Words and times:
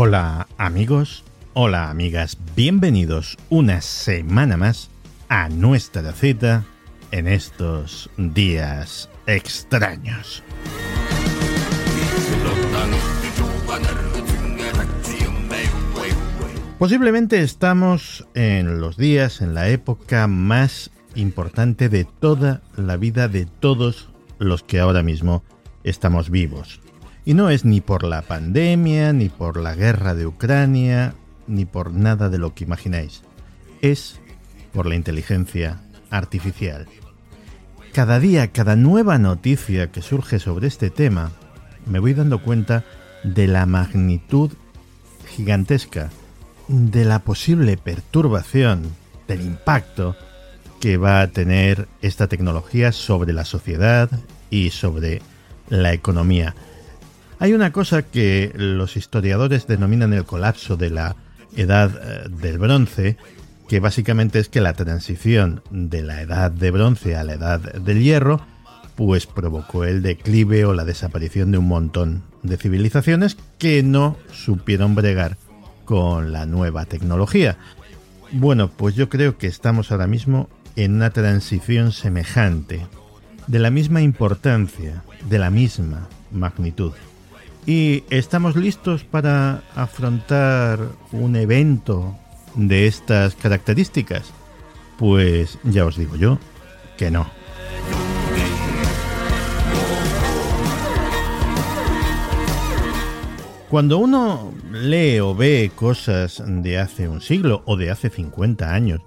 Hola 0.00 0.46
amigos, 0.58 1.24
hola 1.54 1.90
amigas, 1.90 2.38
bienvenidos 2.54 3.36
una 3.50 3.80
semana 3.80 4.56
más 4.56 4.90
a 5.28 5.48
nuestra 5.48 6.12
cita 6.12 6.64
en 7.10 7.26
estos 7.26 8.08
días 8.16 9.10
extraños. 9.26 10.44
Posiblemente 16.78 17.42
estamos 17.42 18.24
en 18.34 18.80
los 18.80 18.96
días, 18.96 19.40
en 19.40 19.52
la 19.52 19.68
época 19.68 20.28
más 20.28 20.92
importante 21.16 21.88
de 21.88 22.04
toda 22.04 22.62
la 22.76 22.96
vida 22.96 23.26
de 23.26 23.46
todos 23.46 24.10
los 24.38 24.62
que 24.62 24.78
ahora 24.78 25.02
mismo 25.02 25.42
estamos 25.82 26.30
vivos. 26.30 26.80
Y 27.28 27.34
no 27.34 27.50
es 27.50 27.66
ni 27.66 27.82
por 27.82 28.04
la 28.04 28.22
pandemia, 28.22 29.12
ni 29.12 29.28
por 29.28 29.58
la 29.58 29.74
guerra 29.74 30.14
de 30.14 30.26
Ucrania, 30.26 31.12
ni 31.46 31.66
por 31.66 31.92
nada 31.92 32.30
de 32.30 32.38
lo 32.38 32.54
que 32.54 32.64
imagináis. 32.64 33.20
Es 33.82 34.18
por 34.72 34.86
la 34.86 34.94
inteligencia 34.94 35.78
artificial. 36.08 36.86
Cada 37.92 38.18
día, 38.18 38.50
cada 38.50 38.76
nueva 38.76 39.18
noticia 39.18 39.92
que 39.92 40.00
surge 40.00 40.38
sobre 40.38 40.68
este 40.68 40.88
tema, 40.88 41.30
me 41.84 41.98
voy 41.98 42.14
dando 42.14 42.42
cuenta 42.42 42.84
de 43.24 43.46
la 43.46 43.66
magnitud 43.66 44.50
gigantesca 45.26 46.08
de 46.66 47.04
la 47.04 47.18
posible 47.18 47.76
perturbación, 47.76 48.84
del 49.26 49.42
impacto 49.42 50.16
que 50.80 50.96
va 50.96 51.20
a 51.20 51.28
tener 51.28 51.88
esta 52.00 52.26
tecnología 52.26 52.90
sobre 52.90 53.34
la 53.34 53.44
sociedad 53.44 54.08
y 54.48 54.70
sobre 54.70 55.20
la 55.68 55.92
economía. 55.92 56.54
Hay 57.40 57.52
una 57.52 57.72
cosa 57.72 58.02
que 58.02 58.52
los 58.56 58.96
historiadores 58.96 59.66
denominan 59.68 60.12
el 60.12 60.24
colapso 60.24 60.76
de 60.76 60.90
la 60.90 61.16
edad 61.56 61.90
eh, 62.02 62.28
del 62.28 62.58
bronce, 62.58 63.16
que 63.68 63.78
básicamente 63.78 64.40
es 64.40 64.48
que 64.48 64.60
la 64.60 64.72
transición 64.72 65.62
de 65.70 66.02
la 66.02 66.20
edad 66.20 66.50
de 66.50 66.70
bronce 66.72 67.16
a 67.16 67.22
la 67.22 67.34
edad 67.34 67.60
del 67.60 68.02
hierro, 68.02 68.40
pues 68.96 69.26
provocó 69.26 69.84
el 69.84 70.02
declive 70.02 70.64
o 70.64 70.74
la 70.74 70.84
desaparición 70.84 71.52
de 71.52 71.58
un 71.58 71.68
montón 71.68 72.24
de 72.42 72.56
civilizaciones 72.56 73.36
que 73.58 73.84
no 73.84 74.16
supieron 74.32 74.96
bregar 74.96 75.36
con 75.84 76.32
la 76.32 76.44
nueva 76.44 76.86
tecnología. 76.86 77.56
Bueno, 78.32 78.68
pues 78.68 78.96
yo 78.96 79.08
creo 79.08 79.38
que 79.38 79.46
estamos 79.46 79.92
ahora 79.92 80.08
mismo 80.08 80.48
en 80.74 80.96
una 80.96 81.10
transición 81.10 81.92
semejante, 81.92 82.86
de 83.46 83.58
la 83.58 83.70
misma 83.70 84.02
importancia, 84.02 85.04
de 85.28 85.38
la 85.38 85.50
misma 85.50 86.08
magnitud. 86.32 86.92
Y 87.66 88.04
estamos 88.10 88.56
listos 88.56 89.04
para 89.04 89.62
afrontar 89.74 90.80
un 91.12 91.36
evento 91.36 92.16
de 92.54 92.86
estas 92.86 93.34
características. 93.34 94.32
Pues 94.98 95.58
ya 95.64 95.84
os 95.84 95.96
digo 95.96 96.16
yo 96.16 96.38
que 96.96 97.10
no. 97.10 97.26
Cuando 103.68 103.98
uno 103.98 104.54
lee 104.72 105.20
o 105.20 105.34
ve 105.34 105.70
cosas 105.74 106.42
de 106.46 106.78
hace 106.78 107.06
un 107.06 107.20
siglo 107.20 107.62
o 107.66 107.76
de 107.76 107.90
hace 107.90 108.08
50 108.08 108.72
años, 108.72 109.00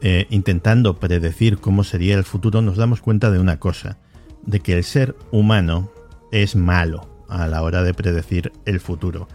eh, 0.00 0.26
intentando 0.30 1.00
predecir 1.00 1.58
cómo 1.58 1.82
sería 1.82 2.14
el 2.14 2.22
futuro, 2.22 2.62
nos 2.62 2.76
damos 2.76 3.00
cuenta 3.00 3.32
de 3.32 3.40
una 3.40 3.58
cosa, 3.58 3.98
de 4.42 4.60
que 4.60 4.74
el 4.74 4.84
ser 4.84 5.16
humano 5.32 5.90
es 6.30 6.54
malo 6.54 7.13
a 7.34 7.48
la 7.48 7.62
hora 7.62 7.82
de 7.82 7.94
predecir 7.94 8.52
el 8.64 8.80
futuro, 8.80 9.28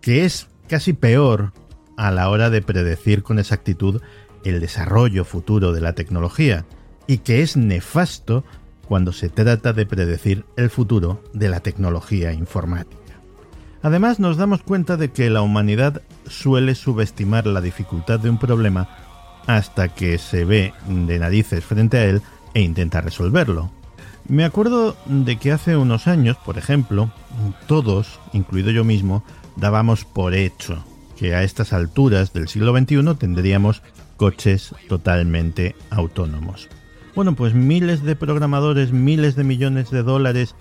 que 0.00 0.24
es 0.24 0.48
casi 0.68 0.92
peor 0.92 1.52
a 1.96 2.10
la 2.10 2.28
hora 2.28 2.50
de 2.50 2.62
predecir 2.62 3.22
con 3.22 3.38
exactitud 3.38 4.00
el 4.44 4.60
desarrollo 4.60 5.24
futuro 5.24 5.72
de 5.72 5.80
la 5.80 5.94
tecnología, 5.94 6.64
y 7.06 7.18
que 7.18 7.42
es 7.42 7.56
nefasto 7.56 8.44
cuando 8.86 9.12
se 9.12 9.28
trata 9.28 9.72
de 9.72 9.86
predecir 9.86 10.44
el 10.56 10.70
futuro 10.70 11.22
de 11.32 11.48
la 11.48 11.60
tecnología 11.60 12.32
informática. 12.32 12.96
Además, 13.82 14.18
nos 14.18 14.36
damos 14.36 14.62
cuenta 14.62 14.96
de 14.96 15.10
que 15.10 15.30
la 15.30 15.42
humanidad 15.42 16.02
suele 16.26 16.74
subestimar 16.74 17.46
la 17.46 17.60
dificultad 17.60 18.20
de 18.20 18.30
un 18.30 18.38
problema 18.38 18.88
hasta 19.46 19.88
que 19.88 20.18
se 20.18 20.44
ve 20.44 20.74
de 20.86 21.18
narices 21.18 21.64
frente 21.64 21.98
a 21.98 22.04
él 22.04 22.22
e 22.54 22.60
intenta 22.60 23.00
resolverlo. 23.00 23.70
Me 24.26 24.44
acuerdo 24.44 24.96
de 25.06 25.36
que 25.36 25.52
hace 25.52 25.76
unos 25.76 26.06
años, 26.06 26.36
por 26.44 26.58
ejemplo, 26.58 27.10
todos, 27.66 28.18
incluido 28.32 28.70
yo 28.70 28.84
mismo, 28.84 29.24
dábamos 29.56 30.04
por 30.04 30.34
hecho 30.34 30.84
que 31.16 31.34
a 31.34 31.42
estas 31.42 31.72
alturas 31.72 32.32
del 32.32 32.48
siglo 32.48 32.76
XXI 32.76 33.14
tendríamos 33.18 33.82
coches 34.16 34.74
totalmente 34.88 35.74
autónomos. 35.90 36.68
Bueno, 37.14 37.34
pues 37.34 37.54
miles 37.54 38.02
de 38.04 38.14
programadores, 38.14 38.92
miles 38.92 39.34
de 39.34 39.44
millones 39.44 39.90
de 39.90 40.02
dólares 40.02 40.54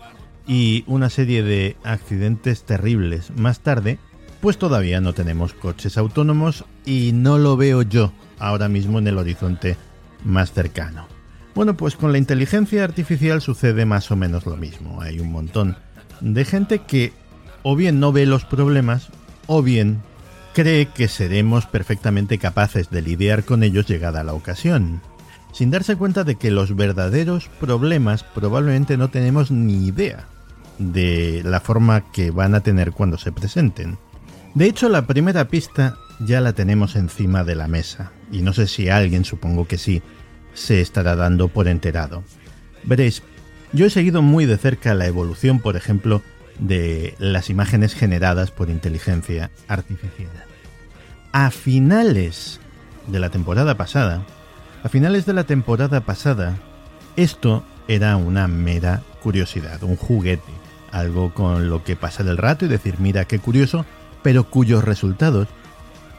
y 0.48 0.84
una 0.88 1.10
serie 1.10 1.44
de 1.44 1.76
accidentes 1.84 2.64
terribles 2.64 3.32
más 3.36 3.60
tarde, 3.60 4.00
pues 4.42 4.58
todavía 4.58 5.02
no 5.02 5.14
tenemos 5.14 5.54
coches 5.54 5.98
autónomos 5.98 6.66
y 6.86 7.12
no 7.14 7.38
lo 7.38 7.58
veo 7.58 7.82
yo 7.82 8.12
ahora 8.40 8.70
mismo 8.70 9.00
en 9.00 9.08
el 9.08 9.18
horizonte 9.18 9.78
más 10.24 10.54
cercano. 10.54 11.17
Bueno, 11.58 11.76
pues 11.76 11.96
con 11.96 12.12
la 12.12 12.20
inteligencia 12.20 12.84
artificial 12.84 13.42
sucede 13.42 13.88
más 13.88 14.12
o 14.12 14.16
menos 14.16 14.46
lo 14.46 14.58
mismo. 14.58 15.02
Hay 15.02 15.20
un 15.20 15.32
montón 15.32 15.76
de 16.22 16.46
gente 16.46 16.84
que 16.84 17.14
o 17.64 17.76
bien 17.76 18.00
no 18.00 18.12
ve 18.12 18.28
los 18.28 18.46
problemas 18.46 19.10
o 19.48 19.64
bien 19.64 20.04
cree 20.54 20.86
que 20.86 21.08
seremos 21.08 21.66
perfectamente 21.66 22.38
capaces 22.38 22.92
de 22.92 23.02
lidiar 23.02 23.44
con 23.44 23.64
ellos 23.64 23.88
llegada 23.88 24.24
la 24.24 24.36
ocasión, 24.36 25.02
sin 25.52 25.72
darse 25.72 25.96
cuenta 25.96 26.24
de 26.24 26.36
que 26.36 26.52
los 26.52 26.76
verdaderos 26.76 27.50
problemas 27.60 28.24
probablemente 28.24 28.96
no 28.96 29.08
tenemos 29.08 29.50
ni 29.50 29.88
idea 29.88 30.28
de 30.78 31.42
la 31.44 31.60
forma 31.60 32.12
que 32.12 32.30
van 32.30 32.54
a 32.54 32.62
tener 32.62 32.92
cuando 32.92 33.18
se 33.18 33.32
presenten. 33.32 33.98
De 34.54 34.68
hecho, 34.68 34.90
la 34.90 35.08
primera 35.08 35.48
pista 35.48 35.96
ya 36.20 36.40
la 36.40 36.54
tenemos 36.54 36.96
encima 36.96 37.44
de 37.44 37.56
la 37.56 37.68
mesa, 37.68 38.12
y 38.32 38.44
no 38.44 38.54
sé 38.54 38.68
si 38.68 38.90
alguien, 38.90 39.26
supongo 39.26 39.68
que 39.68 39.80
sí, 39.80 40.04
se 40.58 40.82
estará 40.82 41.16
dando 41.16 41.48
por 41.48 41.68
enterado. 41.68 42.24
Veréis, 42.84 43.22
yo 43.74 43.86
he 43.86 43.90
seguido 43.90 44.22
muy 44.22 44.46
de 44.46 44.58
cerca 44.58 44.96
la 44.96 45.06
evolución, 45.06 45.60
por 45.60 45.78
ejemplo, 45.78 46.24
de 46.58 47.16
las 47.20 47.50
imágenes 47.52 47.94
generadas 47.94 48.50
por 48.50 48.70
inteligencia 48.70 49.52
artificial. 49.68 50.32
A 51.32 51.52
finales 51.52 52.60
de 53.06 53.20
la 53.20 53.30
temporada 53.30 53.78
pasada, 53.78 54.26
a 54.84 54.90
finales 54.90 55.28
de 55.28 55.34
la 55.34 55.44
temporada 55.44 56.02
pasada, 56.02 56.58
esto 57.16 57.64
era 57.88 58.18
una 58.18 58.48
mera 58.48 59.04
curiosidad, 59.22 59.84
un 59.84 59.96
juguete, 59.96 60.52
algo 60.92 61.34
con 61.36 61.70
lo 61.70 61.84
que 61.84 61.96
pasar 61.96 62.28
el 62.28 62.38
rato 62.38 62.66
y 62.66 62.70
decir, 62.70 62.96
mira 62.98 63.26
qué 63.26 63.38
curioso, 63.38 63.86
pero 64.24 64.50
cuyos 64.50 64.84
resultados 64.84 65.48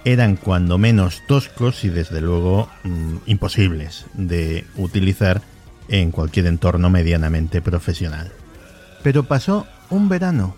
eran 0.05 0.37
cuando 0.37 0.79
menos 0.79 1.23
toscos 1.27 1.85
y 1.85 1.89
desde 1.89 2.21
luego 2.21 2.69
mm, 2.85 3.17
imposibles 3.27 4.07
de 4.15 4.65
utilizar 4.77 5.43
en 5.89 6.11
cualquier 6.11 6.47
entorno 6.47 6.91
medianamente 6.91 7.61
profesional. 7.63 8.33
Pero 9.03 9.25
pasó 9.25 9.67
un 9.91 10.09
verano 10.09 10.57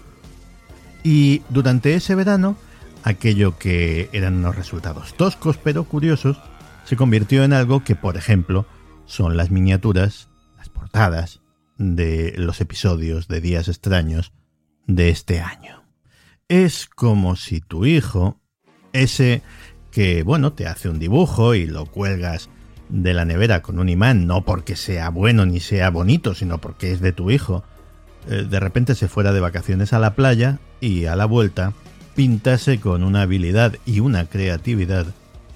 y 1.03 1.43
durante 1.49 1.95
ese 1.95 2.15
verano 2.15 2.57
aquello 3.05 3.59
que 3.59 4.11
eran 4.13 4.37
unos 4.37 4.57
resultados 4.57 5.15
toscos 5.15 5.57
pero 5.57 5.85
curiosos 5.85 6.39
se 6.85 6.97
convirtió 6.97 7.45
en 7.45 7.53
algo 7.53 7.83
que 7.85 7.97
por 7.97 8.17
ejemplo 8.17 8.67
son 9.07 9.37
las 9.37 9.51
miniaturas, 9.51 10.29
las 10.59 10.69
portadas 10.69 11.41
de 11.79 12.35
los 12.37 12.61
episodios 12.61 13.27
de 13.27 13.41
Días 13.41 13.69
extraños 13.69 14.33
de 14.87 15.09
este 15.09 15.41
año. 15.41 15.85
Es 16.49 16.87
como 16.87 17.37
si 17.37 17.61
tu 17.61 17.87
hijo 17.87 18.40
ese 18.93 19.43
que, 19.91 20.23
bueno, 20.23 20.53
te 20.53 20.67
hace 20.67 20.89
un 20.89 20.99
dibujo 20.99 21.55
y 21.55 21.67
lo 21.67 21.87
cuelgas 21.87 22.49
de 22.89 23.15
la 23.15 23.25
nevera 23.25 23.63
con 23.63 23.79
un 23.79 23.89
imán, 23.89 24.27
no 24.27 24.45
porque 24.45 24.77
sea 24.77 25.11
bueno 25.11 25.47
ni 25.47 25.61
sea 25.61 25.91
bonito, 25.91 26.35
sino 26.35 26.59
porque 26.59 26.93
es 26.93 27.01
de 27.01 27.13
tu 27.13 27.31
hijo, 27.31 27.65
eh, 28.29 28.47
de 28.49 28.61
repente 28.61 28.95
se 28.95 29.09
fuera 29.09 29.33
de 29.33 29.41
vacaciones 29.41 29.93
a 29.93 29.99
la 29.99 30.15
playa 30.15 30.59
y 30.81 31.07
a 31.07 31.17
la 31.17 31.25
vuelta 31.25 31.73
pintase 32.15 32.81
con 32.81 33.05
una 33.05 33.23
habilidad 33.23 33.77
y 33.87 34.01
una 34.01 34.27
creatividad 34.27 35.07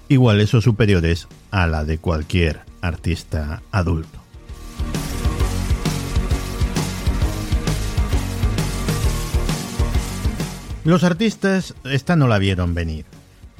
iguales 0.07 0.53
o 0.53 0.61
superiores 0.61 1.27
a 1.51 1.67
la 1.67 1.83
de 1.83 1.97
cualquier 1.97 2.61
artista 2.81 3.61
adulto. 3.71 4.19
Los 10.83 11.03
artistas 11.03 11.73
esta 11.83 12.15
no 12.15 12.27
la 12.27 12.37
vieron 12.37 12.75
venir, 12.75 13.05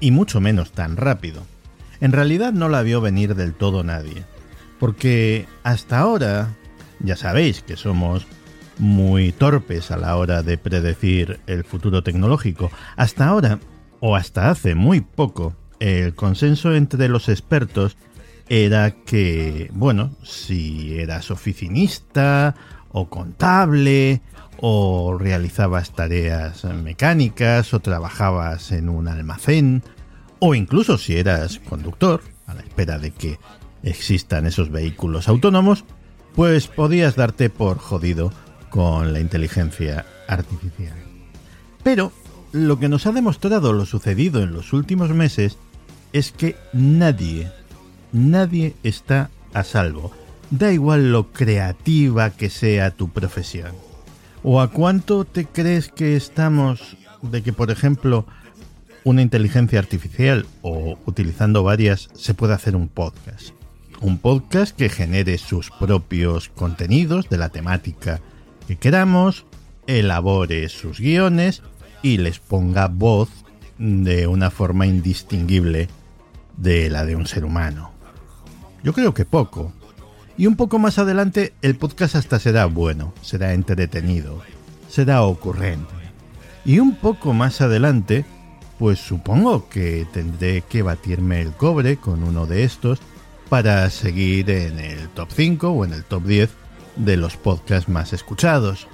y 0.05 0.11
mucho 0.11 0.39
menos 0.39 0.71
tan 0.71 0.97
rápido. 0.97 1.41
En 1.99 2.11
realidad 2.11 2.53
no 2.53 2.69
la 2.69 2.83
vio 2.83 3.01
venir 3.01 3.33
del 3.33 3.55
todo 3.55 3.83
nadie, 3.83 4.23
porque 4.79 5.47
hasta 5.63 5.97
ahora, 5.97 6.49
ya 6.99 7.15
sabéis 7.15 7.63
que 7.63 7.75
somos 7.75 8.27
muy 8.77 9.31
torpes 9.31 9.89
a 9.89 9.97
la 9.97 10.15
hora 10.15 10.43
de 10.43 10.59
predecir 10.59 11.39
el 11.47 11.63
futuro 11.63 12.03
tecnológico, 12.03 12.69
hasta 12.95 13.25
ahora, 13.25 13.57
o 13.99 14.15
hasta 14.15 14.51
hace 14.51 14.75
muy 14.75 15.01
poco, 15.01 15.55
el 15.79 16.13
consenso 16.13 16.75
entre 16.75 17.09
los 17.09 17.27
expertos 17.27 17.97
era 18.47 18.91
que, 18.91 19.71
bueno, 19.73 20.11
si 20.23 20.99
eras 20.99 21.31
oficinista 21.31 22.53
o 22.89 23.09
contable 23.09 24.21
o 24.57 25.17
realizabas 25.19 25.93
tareas 25.93 26.63
mecánicas 26.63 27.73
o 27.73 27.79
trabajabas 27.79 28.71
en 28.71 28.87
un 28.89 29.07
almacén 29.07 29.81
o 30.39 30.55
incluso 30.55 30.97
si 30.97 31.17
eras 31.17 31.59
conductor, 31.59 32.21
a 32.47 32.53
la 32.53 32.61
espera 32.61 32.99
de 32.99 33.11
que 33.11 33.39
existan 33.83 34.45
esos 34.45 34.71
vehículos 34.71 35.27
autónomos, 35.27 35.85
pues 36.35 36.67
podías 36.67 37.15
darte 37.15 37.49
por 37.49 37.77
jodido 37.77 38.31
con 38.69 39.13
la 39.13 39.19
inteligencia 39.19 40.05
artificial. 40.27 40.97
Pero 41.83 42.11
lo 42.51 42.79
que 42.79 42.89
nos 42.89 43.05
ha 43.05 43.11
demostrado 43.11 43.73
lo 43.73 43.85
sucedido 43.85 44.41
en 44.41 44.53
los 44.53 44.73
últimos 44.73 45.09
meses 45.11 45.57
es 46.13 46.31
que 46.31 46.55
nadie, 46.73 47.51
nadie 48.11 48.75
está 48.83 49.29
a 49.53 49.63
salvo. 49.63 50.11
Da 50.51 50.71
igual 50.71 51.11
lo 51.11 51.31
creativa 51.31 52.29
que 52.31 52.49
sea 52.49 52.91
tu 52.91 53.09
profesión. 53.09 53.73
¿O 54.43 54.61
a 54.61 54.71
cuánto 54.71 55.25
te 55.25 55.45
crees 55.45 55.89
que 55.89 56.15
estamos 56.15 56.97
de 57.21 57.41
que, 57.41 57.51
por 57.51 57.71
ejemplo, 57.71 58.25
una 59.05 59.21
inteligencia 59.21 59.79
artificial 59.79 60.47
o 60.63 60.97
utilizando 61.05 61.63
varias 61.63 62.09
se 62.15 62.33
puede 62.33 62.55
hacer 62.55 62.75
un 62.75 62.89
podcast? 62.89 63.51
Un 64.01 64.17
podcast 64.17 64.75
que 64.75 64.89
genere 64.89 65.37
sus 65.37 65.69
propios 65.69 66.49
contenidos 66.49 67.29
de 67.29 67.37
la 67.37 67.49
temática 67.49 68.19
que 68.67 68.77
queramos, 68.77 69.45
elabore 69.85 70.67
sus 70.69 70.99
guiones 70.99 71.61
y 72.01 72.17
les 72.17 72.39
ponga 72.39 72.87
voz 72.87 73.29
de 73.77 74.25
una 74.25 74.49
forma 74.49 74.87
indistinguible 74.87 75.87
de 76.57 76.89
la 76.89 77.05
de 77.05 77.15
un 77.15 77.27
ser 77.27 77.45
humano. 77.45 77.91
Yo 78.83 78.91
creo 78.93 79.13
que 79.13 79.25
poco, 79.25 79.71
y 80.35 80.47
un 80.47 80.55
poco 80.55 80.79
más 80.79 80.97
adelante 80.97 81.53
el 81.61 81.75
podcast 81.75 82.15
hasta 82.15 82.39
será 82.39 82.65
bueno, 82.65 83.13
será 83.21 83.53
entretenido, 83.53 84.41
será 84.89 85.21
ocurrente. 85.21 85.93
Y 86.65 86.79
un 86.79 86.95
poco 86.95 87.33
más 87.33 87.61
adelante, 87.61 88.25
pues 88.77 88.99
supongo 88.99 89.69
que 89.69 90.05
tendré 90.11 90.61
que 90.61 90.81
batirme 90.81 91.41
el 91.41 91.51
cobre 91.53 91.97
con 91.97 92.23
uno 92.23 92.45
de 92.45 92.63
estos 92.63 92.99
para 93.49 93.89
seguir 93.89 94.49
en 94.49 94.79
el 94.79 95.09
top 95.09 95.29
5 95.31 95.69
o 95.69 95.85
en 95.85 95.93
el 95.93 96.03
top 96.03 96.23
10 96.25 96.49
de 96.95 97.17
los 97.17 97.37
podcasts 97.37 97.89
más 97.89 98.13
escuchados. 98.13 98.87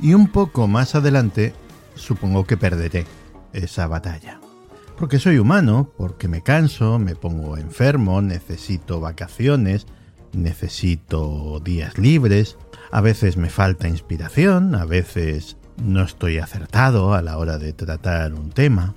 Y 0.00 0.14
un 0.14 0.28
poco 0.28 0.68
más 0.68 0.94
adelante, 0.94 1.54
supongo 1.94 2.44
que 2.44 2.56
perderé 2.56 3.06
esa 3.52 3.86
batalla. 3.86 4.40
Porque 4.98 5.18
soy 5.18 5.38
humano, 5.38 5.90
porque 5.96 6.28
me 6.28 6.42
canso, 6.42 6.98
me 6.98 7.14
pongo 7.14 7.56
enfermo, 7.56 8.20
necesito 8.20 9.00
vacaciones, 9.00 9.86
necesito 10.32 11.60
días 11.60 11.98
libres, 11.98 12.56
a 12.92 13.00
veces 13.00 13.36
me 13.36 13.50
falta 13.50 13.88
inspiración, 13.88 14.74
a 14.74 14.84
veces 14.84 15.56
no 15.82 16.02
estoy 16.02 16.38
acertado 16.38 17.14
a 17.14 17.22
la 17.22 17.38
hora 17.38 17.58
de 17.58 17.72
tratar 17.72 18.34
un 18.34 18.50
tema. 18.50 18.94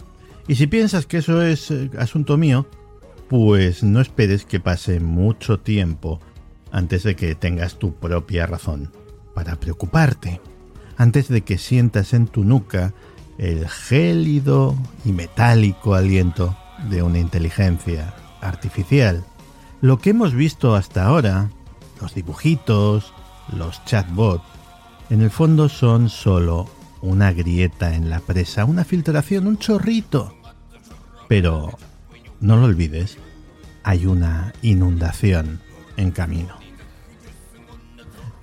Y 0.47 0.56
si 0.56 0.68
piensas 0.68 1.06
que 1.06 1.18
eso 1.18 1.41
es 1.41 1.71
eh, 1.71 1.89
asunto 1.97 2.38
mío, 2.38 2.68
pues 3.30 3.83
no 3.83 4.01
esperes 4.01 4.45
que 4.45 4.59
pase 4.59 5.00
mucho 5.00 5.59
tiempo 5.59 6.19
antes 6.71 7.03
de 7.03 7.15
que 7.15 7.35
tengas 7.35 7.80
tu 7.80 7.94
propia 7.94 8.45
razón 8.45 8.91
para 9.33 9.56
preocuparte, 9.56 10.41
antes 10.97 11.27
de 11.30 11.41
que 11.41 11.57
sientas 11.57 12.13
en 12.13 12.27
tu 12.27 12.44
nuca 12.44 12.94
el 13.38 13.68
gélido 13.68 14.75
y 15.06 15.12
metálico 15.12 15.95
aliento 15.95 16.56
de 16.89 17.01
una 17.01 17.19
inteligencia 17.19 18.13
artificial. 18.41 19.24
Lo 19.81 19.97
que 19.97 20.12
hemos 20.12 20.33
visto 20.33 20.75
hasta 20.75 21.06
ahora, 21.06 21.50
los 22.01 22.13
dibujitos, 22.13 23.13
los 23.51 23.83
chatbots, 23.86 24.52
en 25.13 25.21
el 25.21 25.30
fondo 25.30 25.69
son 25.69 26.10
solo 26.10 26.68
una 27.01 27.31
grieta 27.33 27.94
en 27.94 28.10
la 28.10 28.19
presa, 28.19 28.65
una 28.65 28.83
filtración, 28.83 29.45
un 29.45 29.60
chorrito. 29.60 30.36
Pero 31.27 31.77
no 32.39 32.57
lo 32.57 32.65
olvides, 32.65 33.19
hay 33.83 34.07
una 34.07 34.54
inundación 34.63 35.62
en 35.98 36.10
camino. 36.10 36.56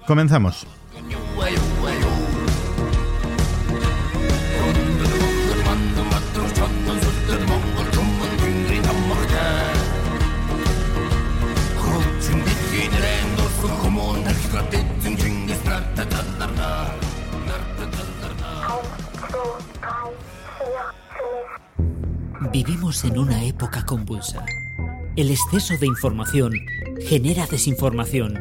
Comenzamos. 0.06 0.64
Vivimos 22.52 23.04
en 23.04 23.18
una 23.18 23.44
época 23.44 23.84
convulsa. 23.84 24.44
El 25.14 25.30
exceso 25.30 25.76
de 25.76 25.86
información 25.86 26.52
genera 27.06 27.46
desinformación 27.46 28.40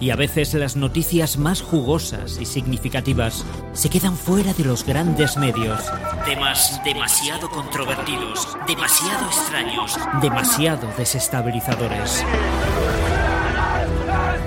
y 0.00 0.10
a 0.10 0.16
veces 0.16 0.54
las 0.54 0.76
noticias 0.76 1.38
más 1.38 1.62
jugosas 1.62 2.38
y 2.40 2.44
significativas 2.44 3.44
se 3.72 3.88
quedan 3.88 4.16
fuera 4.16 4.52
de 4.52 4.64
los 4.64 4.84
grandes 4.84 5.36
medios. 5.36 5.80
Temas 6.24 6.80
demasiado 6.84 7.48
controvertidos, 7.48 8.56
demasiado 8.66 9.26
extraños, 9.26 9.98
demasiado 10.20 10.88
desestabilizadores. 10.96 12.24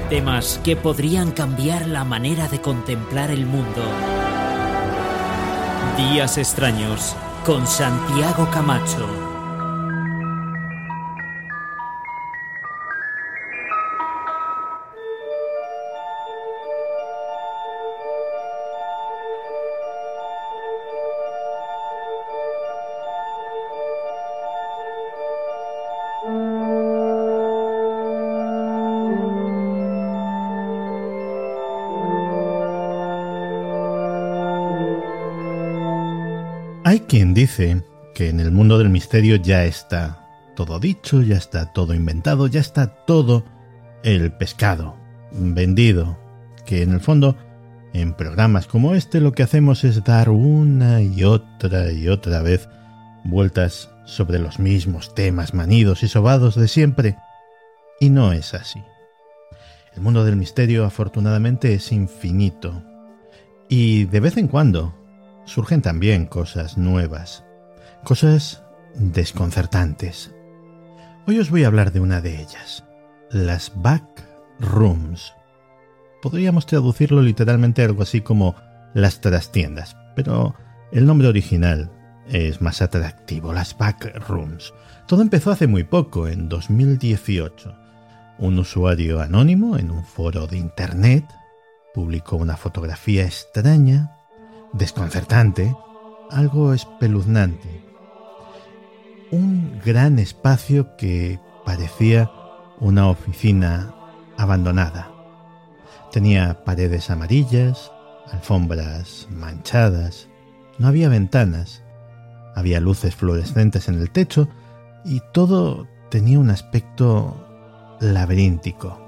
Temas 0.10 0.60
que 0.64 0.76
podrían 0.76 1.32
cambiar 1.32 1.88
la 1.88 2.04
manera 2.04 2.48
de 2.48 2.62
contemplar 2.62 3.32
el 3.32 3.46
mundo. 3.46 3.84
Días 5.98 6.38
extraños 6.38 7.16
con 7.46 7.66
Santiago 7.66 8.48
Camacho. 8.52 9.31
Hay 36.92 37.00
quien 37.00 37.34
dice 37.34 37.86
que 38.14 38.28
en 38.28 38.42
el 38.42 38.52
mundo 38.52 38.78
del 38.78 38.90
misterio 38.90 39.38
ya 39.38 39.64
está 39.64 40.28
todo 40.58 40.78
dicho, 40.78 41.22
ya 41.22 41.38
está 41.38 41.72
todo 41.72 41.94
inventado, 41.94 42.48
ya 42.48 42.60
está 42.60 42.88
todo 43.06 43.46
el 44.04 44.34
pescado 44.34 44.98
vendido, 45.32 46.20
que 46.66 46.84
en 46.84 46.92
el 46.92 47.00
fondo 47.00 47.38
en 47.94 48.14
programas 48.14 48.68
como 48.68 48.94
este 48.94 49.22
lo 49.22 49.32
que 49.32 49.44
hacemos 49.44 49.86
es 49.86 50.04
dar 50.04 50.30
una 50.30 51.02
y 51.02 51.24
otra 51.24 51.94
y 51.94 52.10
otra 52.10 52.42
vez 52.42 52.68
vueltas 53.24 53.90
sobre 54.04 54.40
los 54.40 54.60
mismos 54.60 55.16
temas 55.16 55.54
manidos 55.54 56.04
y 56.04 56.10
sobados 56.10 56.56
de 56.56 56.68
siempre. 56.68 57.16
Y 58.02 58.10
no 58.10 58.34
es 58.34 58.54
así. 58.54 58.84
El 59.96 60.02
mundo 60.02 60.26
del 60.26 60.36
misterio 60.36 60.84
afortunadamente 60.84 61.74
es 61.74 61.90
infinito. 61.94 62.84
Y 63.70 64.04
de 64.08 64.20
vez 64.20 64.36
en 64.36 64.50
cuando 64.50 65.01
surgen 65.46 65.82
también 65.82 66.26
cosas 66.26 66.78
nuevas, 66.78 67.44
cosas 68.04 68.64
desconcertantes. 68.96 70.32
Hoy 71.28 71.40
os 71.40 71.50
voy 71.50 71.64
a 71.64 71.68
hablar 71.68 71.92
de 71.92 72.00
una 72.00 72.22
de 72.22 72.42
ellas, 72.42 72.84
las 73.30 73.72
back 73.76 74.04
rooms. 74.60 75.34
Podríamos 76.22 76.66
traducirlo 76.66 77.22
literalmente 77.22 77.84
algo 77.84 78.04
así 78.04 78.22
como 78.22 78.56
las 78.94 79.22
trastiendas, 79.22 79.98
pero 80.16 80.56
el 80.92 81.06
nombre 81.06 81.28
original 81.28 81.92
es 82.28 82.62
más 82.62 82.82
atractivo, 82.82 83.54
las 83.54 83.78
backrooms. 83.78 84.74
Todo 85.08 85.22
empezó 85.22 85.52
hace 85.52 85.68
muy 85.68 85.84
poco, 85.84 86.28
en 86.28 86.50
2018. 86.50 87.76
Un 88.40 88.60
usuario 88.60 89.22
anónimo 89.22 89.78
en 89.78 89.92
un 89.92 90.04
foro 90.04 90.48
de 90.48 90.58
Internet 90.58 91.26
publicó 91.94 92.38
una 92.38 92.58
fotografía 92.58 93.26
extraña, 93.26 94.16
desconcertante, 94.74 95.76
algo 96.30 96.74
espeluznante. 96.74 97.84
Un 99.32 99.80
gran 99.84 100.20
espacio 100.20 100.96
que 100.98 101.40
parecía 101.66 102.32
una 102.80 103.08
oficina 103.08 103.94
abandonada. 104.38 105.12
Tenía 106.12 106.64
paredes 106.66 107.10
amarillas, 107.10 107.92
alfombras 108.32 109.28
manchadas, 109.30 110.28
no 110.78 110.88
había 110.88 111.10
ventanas, 111.10 111.84
había 112.56 112.80
luces 112.80 113.16
fluorescentes 113.16 113.88
en 113.88 113.96
el 113.96 114.10
techo 114.10 114.50
y 115.06 115.22
todo 115.32 115.88
tenía 116.10 116.40
un 116.40 116.50
aspecto 116.50 117.48
laberíntico. 118.02 119.00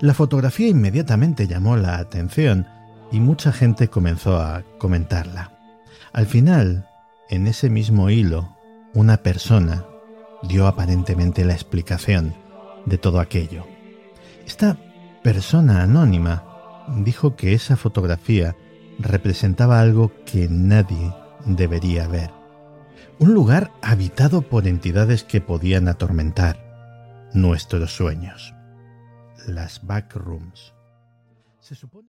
La 0.00 0.14
fotografía 0.14 0.68
inmediatamente 0.68 1.46
llamó 1.46 1.76
la 1.76 1.98
atención 1.98 2.66
y 3.10 3.20
mucha 3.20 3.52
gente 3.52 3.88
comenzó 3.88 4.40
a 4.40 4.62
comentarla. 4.78 5.52
Al 6.12 6.26
final, 6.26 6.88
en 7.28 7.46
ese 7.46 7.70
mismo 7.70 8.10
hilo, 8.10 8.56
una 8.94 9.18
persona 9.18 9.84
dio 10.42 10.66
aparentemente 10.66 11.44
la 11.44 11.54
explicación 11.54 12.34
de 12.86 12.98
todo 12.98 13.20
aquello. 13.20 13.66
Esta 14.46 14.76
persona 15.22 15.82
anónima 15.82 16.84
dijo 16.98 17.34
que 17.34 17.54
esa 17.54 17.76
fotografía 17.76 18.56
representaba 18.98 19.80
algo 19.80 20.12
que 20.24 20.48
nadie 20.48 21.12
debería 21.46 22.06
ver. 22.06 22.30
Un 23.18 23.32
lugar 23.32 23.72
habitado 23.82 24.42
por 24.42 24.66
entidades 24.66 25.24
que 25.24 25.40
podían 25.40 25.88
atormentar 25.88 27.30
nuestros 27.32 27.94
sueños. 27.94 28.54
Las 29.46 29.84
backrooms. 29.84 30.74
Se 31.60 31.74
supone 31.74 32.13